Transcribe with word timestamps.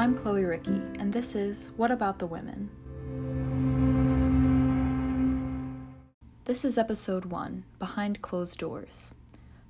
I'm 0.00 0.16
Chloe 0.16 0.44
Ricky, 0.44 0.80
and 0.98 1.12
this 1.12 1.34
is 1.34 1.72
What 1.76 1.90
About 1.90 2.18
the 2.18 2.26
Women? 2.26 2.70
This 6.46 6.64
is 6.64 6.78
episode 6.78 7.26
1 7.26 7.64
Behind 7.78 8.22
Closed 8.22 8.58
Doors. 8.58 9.12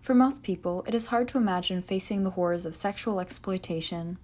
For 0.00 0.14
most 0.14 0.44
people, 0.44 0.84
it 0.86 0.94
is 0.94 1.08
hard 1.08 1.26
to 1.28 1.38
imagine 1.38 1.82
facing 1.82 2.22
the 2.22 2.30
horrors 2.30 2.64
of 2.64 2.76
sexual 2.76 3.18
exploitation, 3.18 4.18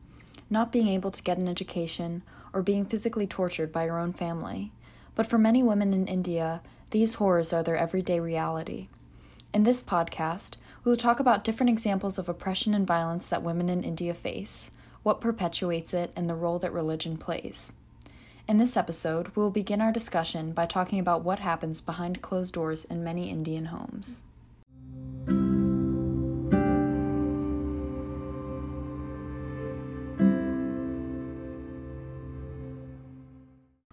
not 0.49 0.71
being 0.71 0.87
able 0.87 1.11
to 1.11 1.25
get 1.25 1.39
an 1.39 1.49
education, 1.49 2.23
or 2.53 2.63
being 2.63 2.85
physically 2.85 3.27
tortured 3.27 3.73
by 3.73 3.87
your 3.87 3.99
own 3.99 4.13
family. 4.13 4.71
But 5.17 5.27
for 5.27 5.39
many 5.39 5.61
women 5.61 5.93
in 5.93 6.07
India, 6.07 6.63
these 6.93 7.15
horrors 7.15 7.53
are 7.53 7.65
their 7.65 7.77
everyday 7.77 8.21
reality. 8.21 8.87
In 9.53 9.65
this 9.65 9.83
podcast, 9.83 10.55
we 10.85 10.91
will 10.91 10.97
talk 10.97 11.19
about 11.19 11.43
different 11.43 11.71
examples 11.71 12.17
of 12.17 12.29
oppression 12.29 12.75
and 12.75 12.87
violence 12.87 13.29
that 13.29 13.43
women 13.43 13.69
in 13.69 13.83
India 13.83 14.15
face, 14.15 14.71
what 15.07 15.21
perpetuates 15.21 15.95
it, 15.95 16.13
and 16.17 16.29
the 16.29 16.35
role 16.35 16.59
that 16.59 16.73
religion 16.73 17.17
plays. 17.17 17.71
In 18.49 18.59
this 18.59 18.77
episode, 18.77 19.29
we 19.37 19.41
will 19.41 19.53
begin 19.53 19.81
our 19.81 19.93
discussion 19.93 20.51
by 20.51 20.67
talking 20.67 20.99
about 20.99 21.23
what 21.23 21.39
happens 21.39 21.81
behind 21.81 22.21
closed 22.23 22.53
doors 22.53 22.85
in 22.87 23.05
many 23.05 23.31
Indian 23.31 23.67
homes. 23.67 24.25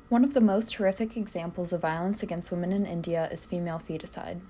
One 0.10 0.24
of 0.24 0.34
the 0.34 0.42
most 0.42 0.74
horrific 0.74 1.16
examples 1.16 1.72
of 1.72 1.82
violence 1.82 2.24
against 2.24 2.50
women 2.50 2.72
in 2.72 2.88
India 2.88 3.30
is 3.32 3.46
female 3.46 3.78
feticide. 3.78 4.42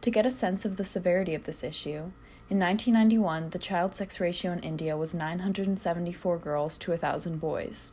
To 0.00 0.10
get 0.10 0.24
a 0.24 0.30
sense 0.30 0.64
of 0.64 0.78
the 0.78 0.84
severity 0.84 1.34
of 1.34 1.44
this 1.44 1.62
issue, 1.62 2.12
in 2.50 2.58
1991, 2.58 3.50
the 3.50 3.60
child 3.60 3.94
sex 3.94 4.18
ratio 4.18 4.50
in 4.50 4.58
India 4.58 4.96
was 4.96 5.14
974 5.14 6.36
girls 6.38 6.76
to 6.78 6.90
1,000 6.90 7.38
boys. 7.38 7.92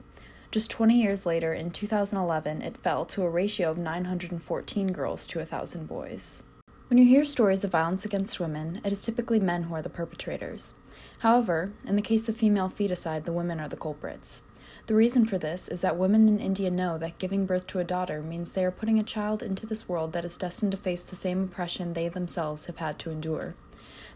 Just 0.50 0.72
20 0.72 1.00
years 1.00 1.28
later, 1.28 1.54
in 1.54 1.70
2011, 1.70 2.64
it 2.64 2.76
fell 2.76 3.06
to 3.06 3.22
a 3.22 3.30
ratio 3.30 3.70
of 3.70 3.78
914 3.78 4.92
girls 4.94 5.28
to 5.28 5.38
1,000 5.38 5.86
boys. 5.88 6.42
When 6.88 6.98
you 6.98 7.06
hear 7.06 7.24
stories 7.24 7.64
of 7.64 7.70
violence 7.70 8.04
against 8.04 8.40
women, 8.40 8.82
it 8.84 8.92
is 8.92 9.04
typically 9.04 9.40
men 9.40 9.64
who 9.64 9.76
are 9.76 9.84
the 9.84 9.90
perpetrators. 9.90 10.74
However, 11.20 11.74
in 11.86 11.96
the 11.96 12.02
case 12.02 12.28
of 12.28 12.36
female 12.36 12.68
feticide, 12.68 13.26
the 13.26 13.34
women 13.34 13.60
are 13.60 13.70
the 13.70 13.78
culprits. 13.78 14.42
The 14.88 14.96
reason 14.96 15.26
for 15.26 15.38
this 15.38 15.68
is 15.68 15.82
that 15.82 15.98
women 15.98 16.28
in 16.28 16.40
India 16.40 16.72
know 16.72 16.98
that 16.98 17.20
giving 17.20 17.46
birth 17.46 17.68
to 17.68 17.80
a 17.80 17.84
daughter 17.84 18.24
means 18.24 18.54
they 18.54 18.66
are 18.66 18.72
putting 18.72 18.98
a 18.98 19.04
child 19.04 19.44
into 19.44 19.68
this 19.68 19.88
world 19.88 20.14
that 20.14 20.26
is 20.26 20.36
destined 20.36 20.72
to 20.72 20.78
face 20.78 21.04
the 21.04 21.16
same 21.16 21.44
oppression 21.44 21.94
they 21.94 22.10
themselves 22.10 22.66
have 22.66 22.78
had 22.78 22.98
to 23.00 23.12
endure. 23.12 23.54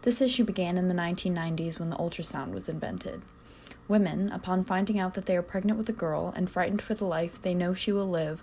This 0.02 0.20
issue 0.20 0.42
began 0.42 0.76
in 0.76 0.88
the 0.88 0.94
1990s 0.94 1.78
when 1.78 1.90
the 1.90 1.96
ultrasound 1.96 2.50
was 2.50 2.68
invented. 2.68 3.22
Women, 3.86 4.30
upon 4.32 4.64
finding 4.64 4.98
out 4.98 5.14
that 5.14 5.26
they 5.26 5.36
are 5.36 5.42
pregnant 5.42 5.78
with 5.78 5.88
a 5.88 5.92
girl 5.92 6.32
and 6.34 6.50
frightened 6.50 6.82
for 6.82 6.94
the 6.94 7.04
life 7.04 7.40
they 7.40 7.54
know 7.54 7.72
she 7.72 7.92
will 7.92 8.08
live, 8.08 8.42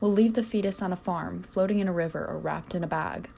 will 0.00 0.10
leave 0.10 0.34
the 0.34 0.42
fetus 0.42 0.82
on 0.82 0.92
a 0.92 0.96
farm, 0.96 1.42
floating 1.42 1.78
in 1.78 1.86
a 1.86 1.92
river, 1.92 2.26
or 2.26 2.38
wrapped 2.38 2.74
in 2.74 2.82
a 2.82 2.88
bag. 2.88 3.30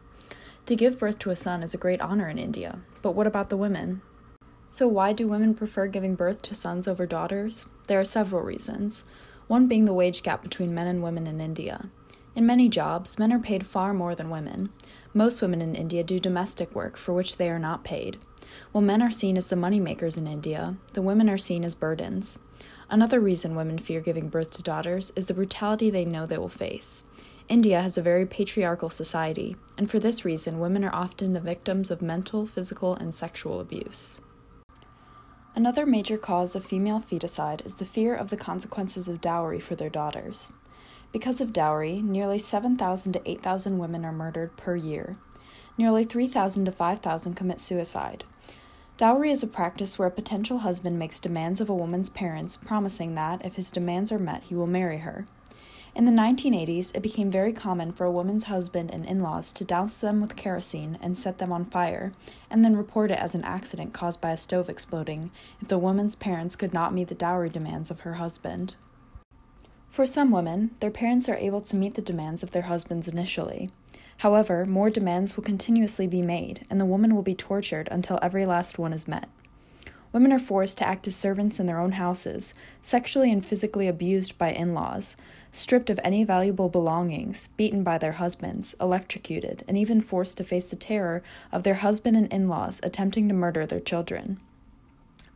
To 0.64 0.76
give 0.76 0.98
birth 0.98 1.18
to 1.20 1.30
a 1.30 1.36
son 1.36 1.62
is 1.62 1.74
a 1.74 1.78
great 1.78 2.00
honor 2.00 2.28
in 2.28 2.38
India, 2.38 2.80
but 3.02 3.14
what 3.14 3.26
about 3.26 3.50
the 3.50 3.56
women? 3.56 4.00
So, 4.66 4.88
why 4.88 5.12
do 5.12 5.28
women 5.28 5.54
prefer 5.54 5.88
giving 5.88 6.14
birth 6.14 6.40
to 6.42 6.54
sons 6.54 6.88
over 6.88 7.06
daughters? 7.06 7.66
There 7.86 8.00
are 8.00 8.04
several 8.04 8.42
reasons, 8.42 9.04
one 9.46 9.66
being 9.66 9.84
the 9.84 9.94
wage 9.94 10.22
gap 10.22 10.42
between 10.42 10.74
men 10.74 10.86
and 10.86 11.02
women 11.02 11.26
in 11.26 11.40
India. 11.40 11.88
In 12.34 12.46
many 12.46 12.68
jobs, 12.68 13.18
men 13.18 13.32
are 13.32 13.38
paid 13.38 13.66
far 13.66 13.92
more 13.92 14.14
than 14.14 14.30
women. 14.30 14.70
Most 15.14 15.40
women 15.40 15.60
in 15.60 15.74
India 15.74 16.04
do 16.04 16.18
domestic 16.18 16.74
work 16.74 16.96
for 16.96 17.12
which 17.12 17.36
they 17.36 17.48
are 17.48 17.58
not 17.58 17.84
paid. 17.84 18.18
While 18.72 18.82
men 18.82 19.02
are 19.02 19.10
seen 19.10 19.36
as 19.36 19.48
the 19.48 19.56
money 19.56 19.80
makers 19.80 20.16
in 20.16 20.26
India, 20.26 20.76
the 20.92 21.02
women 21.02 21.30
are 21.30 21.38
seen 21.38 21.64
as 21.64 21.74
burdens. 21.74 22.38
Another 22.90 23.20
reason 23.20 23.54
women 23.54 23.78
fear 23.78 24.00
giving 24.00 24.28
birth 24.28 24.50
to 24.52 24.62
daughters 24.62 25.12
is 25.16 25.26
the 25.26 25.34
brutality 25.34 25.90
they 25.90 26.04
know 26.04 26.26
they 26.26 26.38
will 26.38 26.48
face. 26.48 27.04
India 27.48 27.80
has 27.80 27.96
a 27.96 28.02
very 28.02 28.26
patriarchal 28.26 28.90
society, 28.90 29.56
and 29.78 29.90
for 29.90 29.98
this 29.98 30.24
reason, 30.24 30.60
women 30.60 30.84
are 30.84 30.94
often 30.94 31.32
the 31.32 31.40
victims 31.40 31.90
of 31.90 32.02
mental, 32.02 32.46
physical, 32.46 32.94
and 32.94 33.14
sexual 33.14 33.60
abuse. 33.60 34.20
Another 35.54 35.86
major 35.86 36.18
cause 36.18 36.54
of 36.54 36.64
female 36.64 37.00
feticide 37.00 37.64
is 37.64 37.76
the 37.76 37.84
fear 37.84 38.14
of 38.14 38.30
the 38.30 38.36
consequences 38.36 39.08
of 39.08 39.20
dowry 39.20 39.60
for 39.60 39.74
their 39.74 39.88
daughters. 39.88 40.52
Because 41.10 41.40
of 41.40 41.54
dowry, 41.54 42.02
nearly 42.02 42.38
7,000 42.38 43.12
to 43.14 43.30
8,000 43.30 43.78
women 43.78 44.04
are 44.04 44.12
murdered 44.12 44.56
per 44.56 44.76
year. 44.76 45.16
Nearly 45.78 46.04
3,000 46.04 46.66
to 46.66 46.70
5,000 46.70 47.34
commit 47.34 47.60
suicide. 47.60 48.24
Dowry 48.98 49.30
is 49.30 49.42
a 49.42 49.46
practice 49.46 49.98
where 49.98 50.08
a 50.08 50.10
potential 50.10 50.58
husband 50.58 50.98
makes 50.98 51.20
demands 51.20 51.60
of 51.60 51.70
a 51.70 51.74
woman's 51.74 52.10
parents, 52.10 52.56
promising 52.56 53.14
that, 53.14 53.44
if 53.44 53.54
his 53.54 53.70
demands 53.70 54.12
are 54.12 54.18
met, 54.18 54.42
he 54.42 54.54
will 54.54 54.66
marry 54.66 54.98
her. 54.98 55.24
In 55.94 56.04
the 56.04 56.12
1980s, 56.12 56.94
it 56.94 57.02
became 57.02 57.30
very 57.30 57.52
common 57.52 57.92
for 57.92 58.04
a 58.04 58.10
woman's 58.10 58.44
husband 58.44 58.90
and 58.90 59.06
in 59.06 59.22
laws 59.22 59.52
to 59.54 59.64
douse 59.64 60.00
them 60.00 60.20
with 60.20 60.36
kerosene 60.36 60.98
and 61.00 61.16
set 61.16 61.38
them 61.38 61.52
on 61.52 61.64
fire, 61.64 62.12
and 62.50 62.64
then 62.64 62.76
report 62.76 63.10
it 63.10 63.18
as 63.18 63.34
an 63.34 63.44
accident 63.44 63.94
caused 63.94 64.20
by 64.20 64.32
a 64.32 64.36
stove 64.36 64.68
exploding 64.68 65.30
if 65.60 65.68
the 65.68 65.78
woman's 65.78 66.14
parents 66.14 66.54
could 66.54 66.74
not 66.74 66.92
meet 66.92 67.08
the 67.08 67.14
dowry 67.14 67.48
demands 67.48 67.90
of 67.90 68.00
her 68.00 68.14
husband. 68.14 68.76
For 69.90 70.06
some 70.06 70.30
women, 70.30 70.70
their 70.80 70.90
parents 70.90 71.28
are 71.28 71.36
able 71.36 71.60
to 71.62 71.76
meet 71.76 71.94
the 71.94 72.02
demands 72.02 72.42
of 72.42 72.52
their 72.52 72.62
husbands 72.62 73.08
initially. 73.08 73.70
However, 74.18 74.64
more 74.64 74.90
demands 74.90 75.36
will 75.36 75.44
continuously 75.44 76.06
be 76.06 76.22
made, 76.22 76.66
and 76.70 76.80
the 76.80 76.84
woman 76.84 77.14
will 77.14 77.22
be 77.22 77.34
tortured 77.34 77.88
until 77.90 78.18
every 78.20 78.46
last 78.46 78.78
one 78.78 78.92
is 78.92 79.08
met. 79.08 79.28
Women 80.12 80.32
are 80.32 80.38
forced 80.38 80.78
to 80.78 80.88
act 80.88 81.06
as 81.06 81.14
servants 81.14 81.60
in 81.60 81.66
their 81.66 81.78
own 81.78 81.92
houses, 81.92 82.54
sexually 82.80 83.30
and 83.30 83.44
physically 83.44 83.86
abused 83.86 84.38
by 84.38 84.50
in 84.50 84.72
laws, 84.72 85.16
stripped 85.50 85.90
of 85.90 86.00
any 86.02 86.24
valuable 86.24 86.68
belongings, 86.68 87.48
beaten 87.56 87.82
by 87.82 87.98
their 87.98 88.12
husbands, 88.12 88.74
electrocuted, 88.80 89.64
and 89.68 89.76
even 89.76 90.00
forced 90.00 90.38
to 90.38 90.44
face 90.44 90.70
the 90.70 90.76
terror 90.76 91.22
of 91.52 91.62
their 91.62 91.74
husband 91.74 92.16
and 92.16 92.32
in 92.32 92.48
laws 92.48 92.80
attempting 92.82 93.28
to 93.28 93.34
murder 93.34 93.66
their 93.66 93.80
children. 93.80 94.40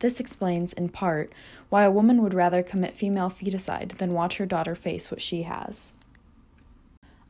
This 0.03 0.19
explains, 0.19 0.73
in 0.73 0.89
part, 0.89 1.31
why 1.69 1.85
a 1.85 1.91
woman 1.91 2.21
would 2.21 2.33
rather 2.33 2.61
commit 2.61 2.93
female 2.93 3.29
feticide 3.29 3.99
than 3.99 4.11
watch 4.11 4.35
her 4.35 4.45
daughter 4.45 4.75
face 4.75 5.09
what 5.09 5.21
she 5.21 5.43
has. 5.43 5.93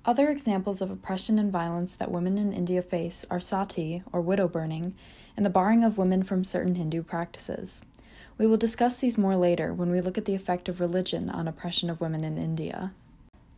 Other 0.05 0.31
examples 0.31 0.81
of 0.81 0.89
oppression 0.89 1.37
and 1.37 1.51
violence 1.51 1.95
that 1.95 2.09
women 2.09 2.39
in 2.39 2.51
India 2.51 2.81
face 2.81 3.27
are 3.29 3.39
sati, 3.39 4.01
or 4.11 4.21
widow 4.21 4.47
burning, 4.47 4.95
and 5.37 5.45
the 5.45 5.51
barring 5.51 5.83
of 5.83 5.99
women 5.99 6.23
from 6.23 6.43
certain 6.43 6.73
Hindu 6.73 7.03
practices. 7.03 7.83
We 8.39 8.47
will 8.47 8.57
discuss 8.57 8.99
these 8.99 9.19
more 9.19 9.35
later 9.35 9.71
when 9.71 9.91
we 9.91 10.01
look 10.01 10.17
at 10.17 10.25
the 10.25 10.33
effect 10.33 10.67
of 10.67 10.79
religion 10.79 11.29
on 11.29 11.47
oppression 11.47 11.91
of 11.91 12.01
women 12.01 12.23
in 12.23 12.39
India. 12.39 12.91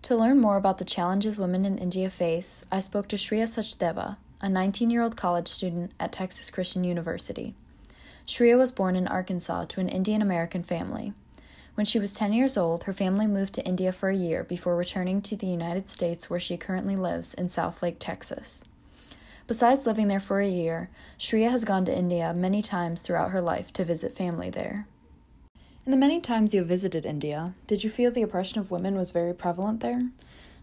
To 0.01 0.17
learn 0.17 0.41
more 0.41 0.57
about 0.57 0.77
the 0.77 0.83
challenges 0.83 1.39
women 1.39 1.63
in 1.63 1.77
India 1.77 2.09
face, 2.09 2.65
I 2.69 2.81
spoke 2.81 3.07
to 3.07 3.15
Shreya 3.15 3.45
Sachdeva, 3.45 4.17
a 4.41 4.49
19 4.49 4.89
year 4.89 5.01
old 5.01 5.15
college 5.15 5.47
student 5.47 5.93
at 6.01 6.11
Texas 6.11 6.51
Christian 6.51 6.83
University. 6.83 7.55
Shreya 8.27 8.57
was 8.57 8.71
born 8.71 8.95
in 8.95 9.07
Arkansas 9.07 9.65
to 9.65 9.79
an 9.79 9.89
Indian 9.89 10.21
American 10.21 10.63
family. 10.63 11.13
When 11.75 11.85
she 11.85 11.99
was 11.99 12.13
10 12.13 12.33
years 12.33 12.57
old, 12.57 12.83
her 12.83 12.93
family 12.93 13.27
moved 13.27 13.53
to 13.55 13.65
India 13.65 13.91
for 13.91 14.09
a 14.09 14.15
year 14.15 14.43
before 14.43 14.75
returning 14.75 15.21
to 15.23 15.35
the 15.35 15.45
United 15.45 15.87
States, 15.87 16.29
where 16.29 16.39
she 16.39 16.57
currently 16.57 16.95
lives 16.95 17.33
in 17.33 17.47
Southlake, 17.47 17.97
Texas. 17.99 18.63
Besides 19.45 19.85
living 19.85 20.07
there 20.07 20.19
for 20.19 20.39
a 20.39 20.47
year, 20.47 20.89
Shreya 21.19 21.51
has 21.51 21.65
gone 21.65 21.85
to 21.85 21.95
India 21.95 22.33
many 22.33 22.63
times 22.63 23.01
throughout 23.01 23.29
her 23.29 23.41
life 23.41 23.71
to 23.73 23.85
visit 23.85 24.15
family 24.15 24.49
there. 24.49 24.87
In 25.85 25.91
the 25.91 25.97
many 25.97 26.19
times 26.19 26.51
you 26.51 26.63
visited 26.63 27.05
India, 27.05 27.53
did 27.67 27.83
you 27.83 27.91
feel 27.91 28.09
the 28.09 28.23
oppression 28.23 28.57
of 28.57 28.71
women 28.71 28.95
was 28.95 29.11
very 29.11 29.35
prevalent 29.35 29.81
there? 29.81 30.09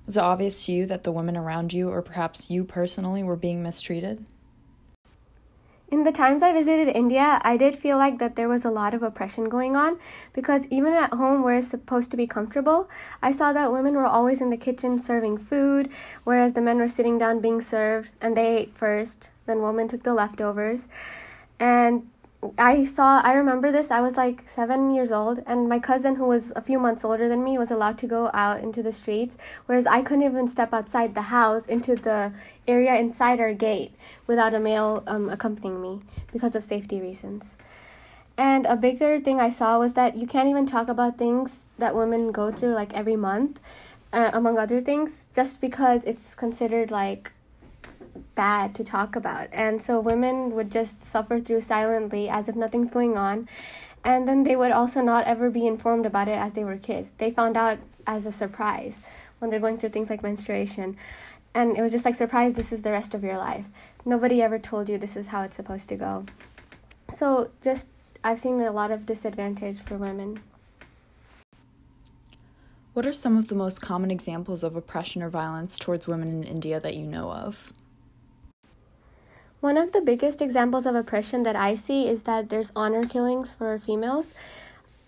Was 0.05 0.17
it 0.17 0.21
obvious 0.21 0.67
to 0.67 0.73
you 0.73 0.87
that 0.87 1.05
the 1.05 1.13
women 1.13 1.37
around 1.37 1.73
you, 1.73 1.91
or 1.91 2.03
perhaps 2.03 2.51
you 2.51 2.65
personally, 2.65 3.23
were 3.23 3.37
being 3.37 3.63
mistreated? 3.63 4.27
In 5.93 6.05
the 6.05 6.11
times 6.11 6.43
I 6.43 6.55
visited 6.55 6.97
India, 6.97 7.39
I 7.45 7.59
did 7.59 7.77
feel 7.77 7.99
like 7.99 8.17
that 8.17 8.35
there 8.35 8.49
was 8.49 8.65
a 8.65 8.71
lot 8.71 8.95
of 8.95 9.03
oppression 9.03 9.51
going 9.51 9.77
on 9.77 9.99
because 10.33 10.65
even 10.71 10.95
at 10.95 11.13
home 11.13 11.43
where 11.43 11.59
it's 11.59 11.69
supposed 11.69 12.11
to 12.13 12.17
be 12.17 12.27
comfortable, 12.27 12.89
I 13.21 13.31
saw 13.31 13.53
that 13.53 13.71
women 13.71 13.95
were 13.97 14.07
always 14.07 14.41
in 14.41 14.49
the 14.49 14.57
kitchen 14.57 14.99
serving 14.99 15.37
food, 15.37 15.91
whereas 16.25 16.55
the 16.55 16.63
men 16.63 16.79
were 16.79 16.89
sitting 16.89 17.19
down 17.19 17.41
being 17.41 17.61
served 17.61 18.09
and 18.23 18.35
they 18.35 18.57
ate 18.57 18.75
first, 18.75 19.29
then 19.45 19.61
women 19.61 19.87
took 19.87 20.03
the 20.03 20.15
leftovers. 20.15 20.89
And 21.61 22.09
I 22.59 22.83
saw, 22.85 23.21
I 23.21 23.35
remember 23.35 23.71
this, 23.71 23.93
I 23.93 24.01
was 24.01 24.17
like 24.17 24.49
seven 24.49 24.93
years 24.93 25.13
old, 25.13 25.45
and 25.47 25.69
my 25.69 25.79
cousin, 25.79 26.17
who 26.17 26.25
was 26.25 26.53
a 26.57 26.61
few 26.61 26.81
months 26.81 27.05
older 27.05 27.29
than 27.29 27.45
me, 27.45 27.57
was 27.57 27.71
allowed 27.71 27.99
to 27.99 28.09
go 28.09 28.31
out 28.35 28.61
into 28.61 28.83
the 28.83 28.91
streets, 28.91 29.37
whereas 29.67 29.87
I 29.87 30.03
couldn't 30.03 30.25
even 30.25 30.49
step 30.49 30.73
outside 30.75 31.15
the 31.15 31.31
house 31.31 31.67
into 31.67 31.95
the 31.95 32.33
area 32.67 32.97
inside 32.97 33.39
our 33.39 33.55
gate 33.55 33.95
without 34.27 34.55
a 34.55 34.59
male 34.59 35.05
um, 35.07 35.29
accompanying 35.31 35.81
me 35.81 36.01
because 36.33 36.57
of 36.57 36.65
safety 36.65 37.01
reasons. 37.01 37.57
And 38.37 38.67
a 38.67 38.75
bigger 38.75 39.21
thing 39.21 39.41
I 39.41 39.51
saw 39.51 39.79
was 39.79 39.93
that 39.93 40.17
you 40.17 40.27
can't 40.27 40.49
even 40.49 40.67
talk 40.67 40.89
about 40.89 41.19
things 41.19 41.61
that 41.79 41.95
women 41.95 42.33
go 42.33 42.51
through 42.51 42.75
like 42.75 42.93
every 42.93 43.17
month, 43.17 43.61
uh, 44.13 44.31
among 44.33 44.59
other 44.59 44.81
things, 44.81 45.27
just 45.33 45.61
because 45.61 46.03
it's 46.05 46.35
considered 46.35 46.91
like 46.91 47.31
bad 48.35 48.75
to 48.77 48.85
talk 48.85 49.17
about. 49.17 49.49
And 49.53 49.83
so 49.83 50.01
women 50.01 50.53
would 50.53 50.71
just 50.71 51.03
suffer 51.03 51.41
through 51.41 51.61
silently 51.63 52.29
as 52.29 52.49
if 52.49 52.57
nothing's 52.57 52.91
going 52.91 53.17
on. 53.17 53.49
And 54.05 54.27
then 54.27 54.45
they 54.45 54.57
would 54.57 54.73
also 54.73 55.01
not 55.01 55.27
ever 55.27 55.51
be 55.51 55.67
informed 55.67 56.07
about 56.07 56.29
it 56.29 56.39
as 56.39 56.55
they 56.55 56.65
were 56.65 56.77
kids. 56.77 57.13
They 57.19 57.31
found 57.31 57.57
out 57.57 57.79
as 58.07 58.27
a 58.27 58.33
surprise 58.33 59.01
when 59.39 59.51
they're 59.51 59.61
going 59.61 59.79
through 59.79 59.91
things 59.91 60.11
like 60.11 60.23
menstruation. 60.23 60.97
And 61.55 61.77
it 61.77 61.83
was 61.83 61.93
just 61.93 62.05
like, 62.05 62.15
surprise, 62.15 62.55
this 62.55 62.73
is 62.73 62.83
the 62.83 62.91
rest 62.91 63.15
of 63.15 63.23
your 63.23 63.37
life. 63.37 63.67
Nobody 64.05 64.43
ever 64.43 64.59
told 64.59 64.89
you 64.89 64.99
this 64.99 65.17
is 65.17 65.29
how 65.29 65.43
it's 65.43 65.57
supposed 65.57 65.89
to 65.91 65.97
go. 65.97 66.25
So, 67.09 67.51
just 67.63 67.89
I've 68.25 68.39
seen 68.39 68.61
a 68.61 68.73
lot 68.73 68.91
of 68.91 69.05
disadvantage 69.05 69.81
for 69.81 69.97
women. 69.97 70.41
What 72.95 73.07
are 73.07 73.13
some 73.13 73.37
of 73.37 73.49
the 73.49 73.55
most 73.55 73.81
common 73.81 74.11
examples 74.11 74.63
of 74.63 74.77
oppression 74.77 75.23
or 75.23 75.29
violence 75.29 75.79
towards 75.79 76.07
women 76.07 76.29
in 76.29 76.45
India 76.45 76.79
that 76.79 76.95
you 76.95 77.07
know 77.07 77.33
of? 77.33 77.73
One 79.63 79.79
of 79.79 79.93
the 79.93 80.01
biggest 80.01 80.43
examples 80.43 80.87
of 80.87 80.97
oppression 80.97 81.45
that 81.45 81.55
I 81.55 81.77
see 81.77 82.09
is 82.09 82.25
that 82.25 82.49
there's 82.49 82.73
honor 82.75 83.07
killings 83.07 83.55
for 83.55 83.79
females. 83.79 84.35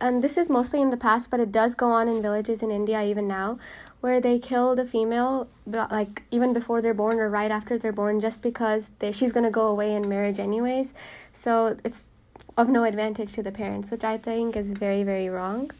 And 0.01 0.23
this 0.23 0.39
is 0.39 0.49
mostly 0.49 0.81
in 0.81 0.91
the 0.91 0.97
past, 0.97 1.29
but 1.29 1.41
it 1.41 1.51
does 1.51 1.75
go 1.75 1.91
on 1.91 2.07
in 2.07 2.23
villages 2.23 2.63
in 2.63 2.71
India 2.71 3.03
even 3.03 3.27
now, 3.27 3.59
where 4.01 4.21
they 4.21 4.39
kill 4.39 4.77
the 4.77 4.85
female, 4.85 5.49
like 5.67 6.23
even 6.31 6.53
before 6.53 6.81
they're 6.81 6.95
born 6.95 7.19
or 7.19 7.29
right 7.29 7.51
after 7.51 7.77
they're 7.79 7.91
born, 7.91 8.21
just 8.21 8.43
because 8.43 8.93
she's 9.11 9.33
going 9.33 9.43
to 9.43 9.51
go 9.51 9.67
away 9.67 9.93
in 9.93 10.09
marriage 10.09 10.39
anyways. 10.39 10.95
So 11.33 11.77
it's 11.85 12.11
of 12.57 12.69
no 12.69 12.85
advantage 12.85 13.33
to 13.33 13.43
the 13.43 13.51
parents, 13.51 13.91
which 13.91 14.05
I 14.05 14.19
think 14.19 14.57
is 14.57 14.71
very, 14.71 15.03
very 15.03 15.29
wrong. 15.29 15.73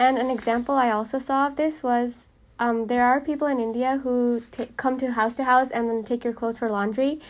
And 0.00 0.18
an 0.18 0.30
example 0.30 0.74
I 0.74 0.90
also 0.90 1.20
saw 1.20 1.46
of 1.46 1.54
this 1.54 1.84
was 1.84 2.26
um, 2.58 2.88
there 2.88 3.04
are 3.04 3.20
people 3.20 3.46
in 3.46 3.60
India 3.60 4.00
who 4.02 4.42
t- 4.50 4.66
come 4.76 4.98
to 4.98 5.12
house 5.12 5.36
to 5.36 5.44
house 5.44 5.70
and 5.70 5.88
then 5.88 6.02
take 6.02 6.24
your 6.24 6.32
clothes 6.32 6.58
for 6.58 6.68
laundry 6.68 7.20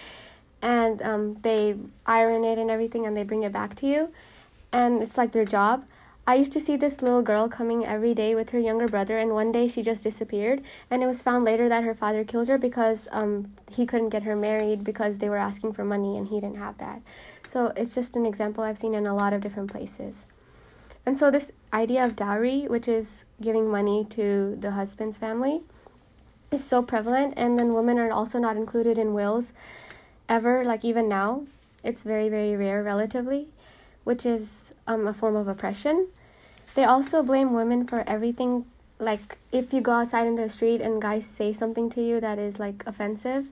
and 0.62 1.02
um, 1.02 1.34
they 1.42 1.76
iron 2.06 2.44
it 2.44 2.58
and 2.58 2.70
everything 2.70 3.06
and 3.06 3.16
they 3.16 3.22
bring 3.22 3.42
it 3.42 3.52
back 3.52 3.74
to 3.76 3.86
you. 3.86 4.12
And 4.72 5.02
it's 5.02 5.16
like 5.16 5.32
their 5.32 5.44
job. 5.44 5.84
I 6.26 6.34
used 6.34 6.52
to 6.52 6.60
see 6.60 6.76
this 6.76 7.02
little 7.02 7.22
girl 7.22 7.48
coming 7.48 7.84
every 7.84 8.14
day 8.14 8.34
with 8.34 8.50
her 8.50 8.58
younger 8.58 8.86
brother 8.86 9.18
and 9.18 9.32
one 9.32 9.50
day 9.50 9.66
she 9.66 9.82
just 9.82 10.04
disappeared. 10.04 10.62
And 10.90 11.02
it 11.02 11.06
was 11.06 11.22
found 11.22 11.44
later 11.44 11.68
that 11.68 11.82
her 11.82 11.94
father 11.94 12.24
killed 12.24 12.48
her 12.48 12.58
because 12.58 13.08
um, 13.10 13.52
he 13.70 13.86
couldn't 13.86 14.10
get 14.10 14.22
her 14.24 14.36
married 14.36 14.84
because 14.84 15.18
they 15.18 15.28
were 15.28 15.38
asking 15.38 15.72
for 15.72 15.84
money 15.84 16.16
and 16.16 16.28
he 16.28 16.36
didn't 16.40 16.58
have 16.58 16.78
that. 16.78 17.02
So 17.48 17.72
it's 17.74 17.94
just 17.94 18.14
an 18.14 18.26
example 18.26 18.62
i've 18.62 18.78
seen 18.78 18.94
in 18.94 19.06
a 19.06 19.14
lot 19.14 19.32
of 19.32 19.40
different 19.40 19.72
places. 19.72 20.26
And 21.04 21.16
so 21.16 21.30
this 21.30 21.50
idea 21.72 22.04
of 22.04 22.14
dowry 22.14 22.68
which 22.68 22.86
is 22.86 23.24
giving 23.40 23.68
money 23.68 24.04
to 24.10 24.56
the 24.60 24.72
husband's 24.72 25.16
family 25.16 25.62
is 26.52 26.62
so 26.62 26.82
prevalent. 26.82 27.34
And 27.36 27.58
then 27.58 27.74
women 27.74 27.98
are 27.98 28.12
also 28.12 28.38
not 28.38 28.56
included 28.56 28.98
in 28.98 29.14
wills 29.14 29.52
ever, 30.30 30.64
like 30.64 30.84
even 30.84 31.08
now, 31.08 31.44
it's 31.82 32.02
very, 32.02 32.28
very 32.30 32.56
rare 32.56 32.82
relatively, 32.82 33.48
which 34.04 34.24
is 34.24 34.72
um, 34.86 35.06
a 35.06 35.12
form 35.12 35.36
of 35.36 35.48
oppression. 35.48 36.08
They 36.74 36.84
also 36.84 37.22
blame 37.22 37.52
women 37.52 37.86
for 37.86 38.04
everything. 38.06 38.64
Like, 38.98 39.38
if 39.50 39.72
you 39.72 39.80
go 39.80 39.92
outside 39.92 40.26
in 40.26 40.36
the 40.36 40.48
street 40.48 40.80
and 40.80 41.02
guys 41.02 41.26
say 41.26 41.52
something 41.52 41.90
to 41.90 42.00
you 42.00 42.20
that 42.20 42.38
is 42.38 42.58
like 42.60 42.86
offensive, 42.86 43.50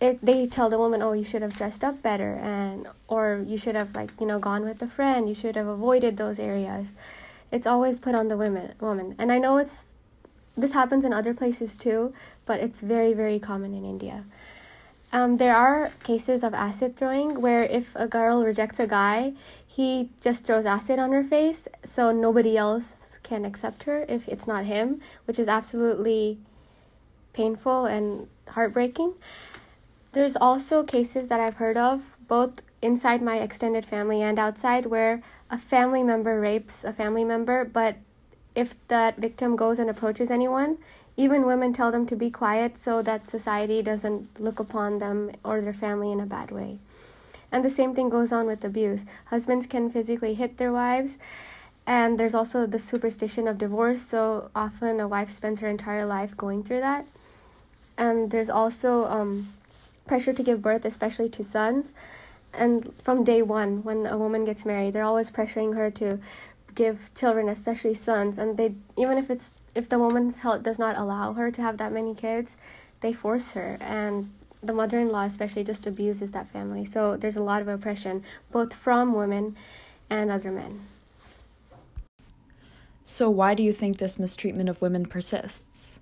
it 0.00 0.18
they 0.24 0.46
tell 0.46 0.68
the 0.68 0.78
woman, 0.78 1.02
"Oh, 1.02 1.12
you 1.12 1.24
should 1.24 1.42
have 1.42 1.54
dressed 1.54 1.84
up 1.84 2.02
better," 2.02 2.34
and 2.42 2.86
or 3.08 3.44
you 3.46 3.58
should 3.58 3.74
have 3.74 3.94
like 3.94 4.10
you 4.20 4.26
know 4.26 4.38
gone 4.38 4.64
with 4.64 4.82
a 4.82 4.86
friend. 4.86 5.28
You 5.28 5.34
should 5.34 5.56
have 5.56 5.66
avoided 5.66 6.16
those 6.16 6.38
areas. 6.38 6.92
It's 7.50 7.66
always 7.66 7.98
put 7.98 8.14
on 8.14 8.28
the 8.28 8.36
women 8.36 8.74
woman, 8.80 9.14
and 9.18 9.32
I 9.32 9.38
know 9.38 9.58
it's 9.58 9.94
this 10.56 10.72
happens 10.72 11.04
in 11.04 11.12
other 11.12 11.34
places 11.34 11.76
too, 11.76 12.12
but 12.46 12.60
it's 12.60 12.80
very 12.80 13.12
very 13.12 13.38
common 13.38 13.74
in 13.74 13.84
India. 13.84 14.24
Um, 15.10 15.38
there 15.38 15.56
are 15.56 15.92
cases 16.02 16.44
of 16.44 16.52
acid 16.52 16.96
throwing 16.96 17.40
where 17.40 17.62
if 17.62 17.96
a 17.96 18.06
girl 18.06 18.44
rejects 18.44 18.78
a 18.78 18.86
guy, 18.86 19.32
he 19.66 20.10
just 20.20 20.44
throws 20.44 20.66
acid 20.66 20.98
on 20.98 21.12
her 21.12 21.24
face 21.24 21.66
so 21.82 22.12
nobody 22.12 22.56
else 22.56 23.18
can 23.22 23.44
accept 23.44 23.84
her 23.84 24.04
if 24.08 24.28
it's 24.28 24.46
not 24.46 24.66
him, 24.66 25.00
which 25.24 25.38
is 25.38 25.48
absolutely 25.48 26.38
painful 27.32 27.86
and 27.86 28.26
heartbreaking. 28.48 29.14
There's 30.12 30.36
also 30.36 30.82
cases 30.82 31.28
that 31.28 31.40
I've 31.40 31.54
heard 31.54 31.76
of, 31.76 32.16
both 32.26 32.62
inside 32.82 33.22
my 33.22 33.38
extended 33.38 33.86
family 33.86 34.20
and 34.20 34.38
outside, 34.38 34.86
where 34.86 35.22
a 35.50 35.58
family 35.58 36.02
member 36.02 36.38
rapes 36.40 36.84
a 36.84 36.92
family 36.92 37.24
member, 37.24 37.64
but 37.64 37.96
if 38.54 38.74
that 38.88 39.16
victim 39.16 39.56
goes 39.56 39.78
and 39.78 39.88
approaches 39.88 40.30
anyone, 40.30 40.78
even 41.18 41.44
women 41.44 41.72
tell 41.72 41.90
them 41.90 42.06
to 42.06 42.14
be 42.16 42.30
quiet 42.30 42.78
so 42.78 43.02
that 43.02 43.28
society 43.28 43.82
doesn't 43.82 44.40
look 44.40 44.60
upon 44.60 44.98
them 44.98 45.32
or 45.44 45.60
their 45.60 45.74
family 45.74 46.12
in 46.12 46.20
a 46.20 46.26
bad 46.26 46.52
way. 46.52 46.78
And 47.50 47.64
the 47.64 47.70
same 47.70 47.92
thing 47.92 48.08
goes 48.08 48.30
on 48.30 48.46
with 48.46 48.64
abuse. 48.64 49.04
Husbands 49.26 49.66
can 49.66 49.90
physically 49.90 50.34
hit 50.34 50.58
their 50.58 50.72
wives, 50.72 51.18
and 51.86 52.20
there's 52.20 52.34
also 52.34 52.66
the 52.66 52.78
superstition 52.78 53.48
of 53.48 53.58
divorce, 53.58 54.00
so 54.00 54.50
often 54.54 55.00
a 55.00 55.08
wife 55.08 55.30
spends 55.30 55.60
her 55.60 55.68
entire 55.68 56.06
life 56.06 56.36
going 56.36 56.62
through 56.62 56.80
that. 56.80 57.04
And 57.96 58.30
there's 58.30 58.50
also 58.50 59.06
um, 59.06 59.52
pressure 60.06 60.32
to 60.32 60.42
give 60.42 60.62
birth, 60.62 60.84
especially 60.84 61.28
to 61.30 61.42
sons. 61.42 61.94
And 62.54 62.92
from 63.02 63.24
day 63.24 63.42
one, 63.42 63.82
when 63.82 64.06
a 64.06 64.16
woman 64.16 64.44
gets 64.44 64.64
married, 64.64 64.92
they're 64.92 65.02
always 65.02 65.30
pressuring 65.32 65.74
her 65.74 65.90
to 65.92 66.20
give 66.74 67.10
children, 67.14 67.48
especially 67.48 67.94
sons. 67.94 68.38
And 68.38 68.56
they, 68.56 68.74
even 68.96 69.18
if 69.18 69.30
it's 69.30 69.52
if 69.74 69.88
the 69.88 69.98
woman's 69.98 70.40
health 70.40 70.62
does 70.62 70.78
not 70.78 70.96
allow 70.98 71.34
her 71.34 71.50
to 71.50 71.62
have 71.62 71.76
that 71.78 71.92
many 71.92 72.14
kids, 72.14 72.56
they 73.00 73.12
force 73.12 73.52
her. 73.52 73.76
And 73.80 74.32
the 74.62 74.72
mother 74.72 74.98
in 74.98 75.10
law, 75.10 75.24
especially, 75.24 75.64
just 75.64 75.86
abuses 75.86 76.32
that 76.32 76.48
family. 76.48 76.84
So 76.84 77.16
there's 77.16 77.36
a 77.36 77.42
lot 77.42 77.62
of 77.62 77.68
oppression, 77.68 78.24
both 78.50 78.74
from 78.74 79.12
women 79.12 79.56
and 80.10 80.30
other 80.30 80.50
men. 80.50 80.86
So, 83.04 83.30
why 83.30 83.54
do 83.54 83.62
you 83.62 83.72
think 83.72 83.96
this 83.96 84.18
mistreatment 84.18 84.68
of 84.68 84.82
women 84.82 85.06
persists? 85.06 86.00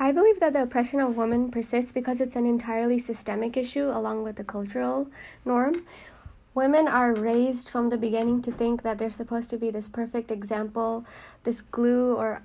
I 0.00 0.12
believe 0.12 0.38
that 0.40 0.52
the 0.52 0.62
oppression 0.62 1.00
of 1.00 1.16
women 1.16 1.50
persists 1.50 1.90
because 1.90 2.20
it's 2.20 2.36
an 2.36 2.46
entirely 2.46 2.98
systemic 2.98 3.56
issue 3.56 3.86
along 3.86 4.22
with 4.22 4.36
the 4.36 4.44
cultural 4.44 5.08
norm. 5.44 5.86
Women 6.58 6.88
are 6.88 7.14
raised 7.14 7.68
from 7.68 7.88
the 7.88 7.96
beginning 7.96 8.42
to 8.42 8.50
think 8.50 8.82
that 8.82 8.98
they're 8.98 9.10
supposed 9.10 9.48
to 9.50 9.56
be 9.56 9.70
this 9.70 9.88
perfect 9.88 10.32
example, 10.32 11.04
this 11.44 11.60
glue 11.60 12.16
or 12.16 12.42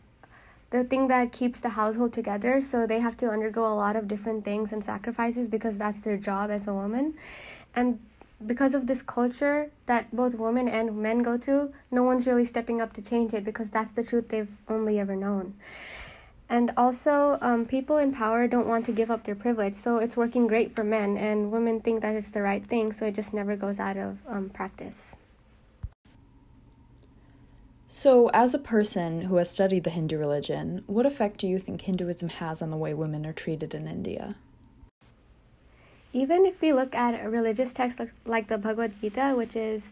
the 0.69 0.83
thing 0.83 1.07
that 1.07 1.31
keeps 1.31 1.59
the 1.59 1.69
household 1.69 2.13
together. 2.13 2.61
So 2.61 2.85
they 2.85 2.99
have 2.99 3.17
to 3.17 3.31
undergo 3.31 3.65
a 3.65 3.73
lot 3.73 3.95
of 3.95 4.07
different 4.07 4.45
things 4.45 4.71
and 4.71 4.83
sacrifices 4.83 5.47
because 5.47 5.79
that's 5.79 6.01
their 6.01 6.17
job 6.17 6.51
as 6.51 6.67
a 6.67 6.75
woman. 6.75 7.15
And 7.75 7.97
because 8.45 8.75
of 8.75 8.85
this 8.85 9.01
culture 9.01 9.71
that 9.87 10.15
both 10.15 10.35
women 10.35 10.67
and 10.67 10.95
men 10.95 11.23
go 11.23 11.39
through, 11.39 11.73
no 11.89 12.03
one's 12.03 12.27
really 12.27 12.45
stepping 12.45 12.81
up 12.81 12.93
to 12.93 13.01
change 13.01 13.33
it 13.33 13.43
because 13.43 13.71
that's 13.71 13.89
the 13.89 14.03
truth 14.03 14.29
they've 14.29 14.61
only 14.69 14.99
ever 14.99 15.15
known. 15.15 15.55
And 16.49 16.71
also, 16.77 17.37
um, 17.41 17.65
people 17.65 17.97
in 17.97 18.13
power 18.13 18.47
don't 18.47 18.67
want 18.67 18.85
to 18.85 18.91
give 18.91 19.09
up 19.09 19.23
their 19.23 19.35
privilege, 19.35 19.73
so 19.73 19.97
it's 19.97 20.17
working 20.17 20.45
great 20.45 20.71
for 20.71 20.83
men, 20.83 21.17
and 21.17 21.51
women 21.51 21.79
think 21.79 22.01
that 22.01 22.15
it's 22.15 22.29
the 22.29 22.41
right 22.41 22.63
thing, 22.63 22.91
so 22.91 23.05
it 23.07 23.15
just 23.15 23.33
never 23.33 23.55
goes 23.55 23.79
out 23.79 23.97
of 23.97 24.19
um, 24.27 24.49
practice. 24.49 25.15
So, 27.87 28.29
as 28.33 28.55
a 28.55 28.59
person 28.59 29.21
who 29.21 29.35
has 29.35 29.51
studied 29.51 29.83
the 29.83 29.91
Hindu 29.91 30.17
religion, 30.17 30.83
what 30.87 31.05
effect 31.05 31.37
do 31.37 31.47
you 31.47 31.59
think 31.59 31.81
Hinduism 31.81 32.29
has 32.29 32.59
on 32.61 32.71
the 32.71 32.77
way 32.77 32.93
women 32.93 33.25
are 33.25 33.33
treated 33.33 33.75
in 33.75 33.87
India? 33.87 34.35
Even 36.11 36.45
if 36.45 36.59
we 36.59 36.73
look 36.73 36.95
at 36.95 37.23
a 37.23 37.29
religious 37.29 37.71
text 37.71 38.01
like, 38.25 38.47
the 38.47 38.57
Bhagavad 38.57 38.99
Gita, 38.99 39.33
which 39.37 39.55
is 39.55 39.91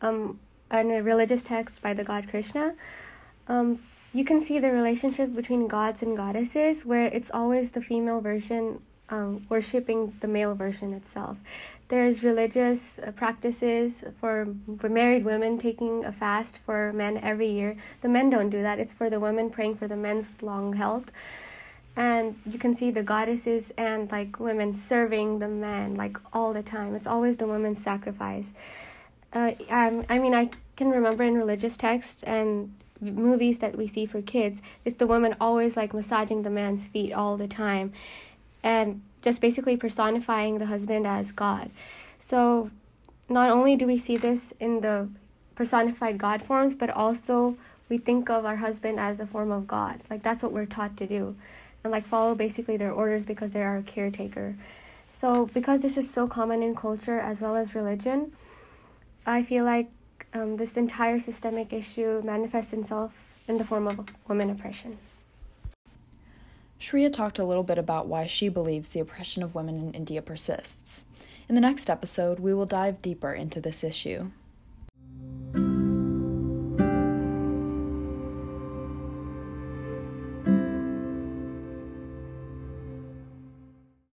um, 0.00 0.38
a 0.70 0.84
religious 1.00 1.42
text 1.42 1.82
by 1.82 1.92
the 1.92 2.04
god 2.04 2.28
Krishna, 2.28 2.74
um, 3.48 3.80
you 4.12 4.24
can 4.24 4.40
see 4.40 4.58
the 4.58 4.70
relationship 4.70 5.34
between 5.34 5.68
gods 5.68 6.02
and 6.02 6.16
goddesses 6.16 6.84
where 6.84 7.06
it's 7.06 7.30
always 7.30 7.72
the 7.72 7.80
female 7.80 8.20
version 8.20 8.80
um, 9.08 9.46
worshipping 9.48 10.14
the 10.20 10.26
male 10.28 10.54
version 10.54 10.94
itself. 10.94 11.36
There's 11.88 12.24
religious 12.24 12.98
uh, 12.98 13.12
practices 13.12 14.02
for, 14.18 14.48
for 14.78 14.88
married 14.88 15.24
women 15.24 15.58
taking 15.58 16.04
a 16.04 16.12
fast 16.12 16.56
for 16.56 16.92
men 16.94 17.18
every 17.18 17.48
year. 17.48 17.76
The 18.00 18.08
men 18.08 18.30
don't 18.30 18.48
do 18.48 18.62
that, 18.62 18.78
it's 18.78 18.94
for 18.94 19.10
the 19.10 19.20
women 19.20 19.50
praying 19.50 19.76
for 19.76 19.86
the 19.86 19.96
men's 19.96 20.42
long 20.42 20.72
health. 20.74 21.12
And 21.94 22.40
you 22.46 22.58
can 22.58 22.72
see 22.72 22.90
the 22.90 23.02
goddesses 23.02 23.70
and 23.76 24.10
like 24.10 24.40
women 24.40 24.72
serving 24.72 25.40
the 25.40 25.48
men 25.48 25.94
like 25.94 26.16
all 26.32 26.54
the 26.54 26.62
time. 26.62 26.94
It's 26.94 27.06
always 27.06 27.36
the 27.36 27.46
women's 27.46 27.82
sacrifice. 27.82 28.52
Uh, 29.34 29.52
um, 29.68 30.04
I 30.08 30.18
mean, 30.18 30.34
I 30.34 30.50
can 30.76 30.88
remember 30.88 31.22
in 31.22 31.34
religious 31.34 31.76
texts 31.76 32.22
and 32.22 32.74
movies 33.02 33.58
that 33.58 33.76
we 33.76 33.86
see 33.86 34.06
for 34.06 34.22
kids 34.22 34.62
is 34.84 34.94
the 34.94 35.06
woman 35.06 35.34
always 35.40 35.76
like 35.76 35.92
massaging 35.92 36.42
the 36.42 36.50
man's 36.50 36.86
feet 36.86 37.12
all 37.12 37.36
the 37.36 37.48
time 37.48 37.92
and 38.62 39.02
just 39.20 39.40
basically 39.40 39.76
personifying 39.76 40.58
the 40.58 40.66
husband 40.66 41.06
as 41.06 41.32
God. 41.32 41.70
So 42.18 42.70
not 43.28 43.50
only 43.50 43.76
do 43.76 43.86
we 43.86 43.98
see 43.98 44.16
this 44.16 44.52
in 44.60 44.80
the 44.80 45.08
personified 45.54 46.18
God 46.18 46.42
forms, 46.42 46.74
but 46.74 46.90
also 46.90 47.56
we 47.88 47.98
think 47.98 48.30
of 48.30 48.44
our 48.44 48.56
husband 48.56 48.98
as 48.98 49.20
a 49.20 49.26
form 49.26 49.50
of 49.50 49.66
God. 49.66 50.00
Like 50.08 50.22
that's 50.22 50.42
what 50.42 50.52
we're 50.52 50.66
taught 50.66 50.96
to 50.98 51.06
do. 51.06 51.36
And 51.84 51.90
like 51.90 52.06
follow 52.06 52.34
basically 52.34 52.76
their 52.76 52.92
orders 52.92 53.24
because 53.24 53.50
they're 53.50 53.68
our 53.68 53.82
caretaker. 53.82 54.56
So 55.08 55.46
because 55.46 55.80
this 55.80 55.96
is 55.96 56.08
so 56.08 56.26
common 56.26 56.62
in 56.62 56.74
culture 56.74 57.18
as 57.18 57.40
well 57.40 57.56
as 57.56 57.74
religion, 57.74 58.32
I 59.26 59.42
feel 59.42 59.64
like 59.64 59.90
um, 60.34 60.56
this 60.56 60.76
entire 60.76 61.18
systemic 61.18 61.72
issue 61.72 62.22
manifests 62.24 62.72
itself 62.72 63.32
in 63.48 63.58
the 63.58 63.64
form 63.64 63.86
of 63.86 64.00
women 64.28 64.50
oppression. 64.50 64.98
Shreya 66.80 67.12
talked 67.12 67.38
a 67.38 67.44
little 67.44 67.62
bit 67.62 67.78
about 67.78 68.08
why 68.08 68.26
she 68.26 68.48
believes 68.48 68.88
the 68.88 69.00
oppression 69.00 69.42
of 69.42 69.54
women 69.54 69.78
in 69.78 69.94
India 69.94 70.20
persists. 70.20 71.04
In 71.48 71.54
the 71.54 71.60
next 71.60 71.88
episode, 71.88 72.40
we 72.40 72.52
will 72.54 72.66
dive 72.66 73.00
deeper 73.00 73.32
into 73.32 73.60
this 73.60 73.84
issue. 73.84 74.30